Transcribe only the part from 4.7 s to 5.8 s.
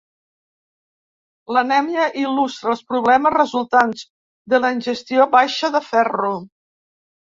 ingestió baixa